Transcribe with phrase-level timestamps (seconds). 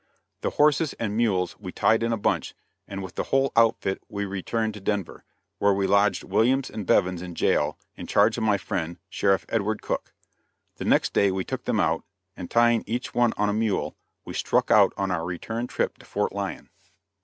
[0.41, 2.55] The horses and mules we tied in a bunch,
[2.87, 5.23] and with the whole outfit we returned to Denver,
[5.59, 9.83] where we lodged Williams and Bevins in jail, in charge of my friend, Sheriff Edward
[9.83, 10.11] Cook.
[10.77, 12.03] The next day we took them out,
[12.35, 13.95] and, tying each one on a mule,
[14.25, 16.69] we struck out on our return trip to Fort Lyon.